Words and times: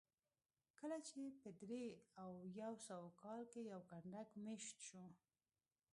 کله 0.79 0.97
چې 1.07 1.19
په 1.41 1.49
درې 1.61 1.85
او 2.23 2.31
یو 2.61 2.73
سوه 2.87 3.07
کال 3.21 3.41
کې 3.51 3.61
یو 3.71 3.81
کنډک 3.89 4.29
مېشت 4.45 4.77
شو 4.87 5.03